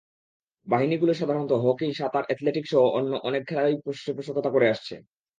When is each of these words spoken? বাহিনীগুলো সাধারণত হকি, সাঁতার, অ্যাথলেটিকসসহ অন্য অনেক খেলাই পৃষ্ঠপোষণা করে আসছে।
বাহিনীগুলো 0.67 1.13
সাধারণত 1.13 1.51
হকি, 1.65 1.87
সাঁতার, 1.93 2.23
অ্যাথলেটিকসসহ 2.27 2.83
অন্য 2.97 3.11
অনেক 3.23 3.43
খেলাই 3.47 3.75
পৃষ্ঠপোষণা 3.85 4.49
করে 4.55 4.67
আসছে। 4.69 4.95